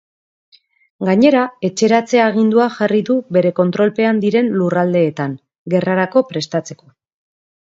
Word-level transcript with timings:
Gainera, 1.09 1.43
etxeratze 1.67 2.21
agindua 2.23 2.67
jarri 2.77 3.01
du 3.11 3.17
bere 3.37 3.51
kontrolpean 3.61 4.23
diren 4.25 4.51
lurraldeetan, 4.63 5.37
gerrarako 5.77 6.25
prestatzeko. 6.33 6.89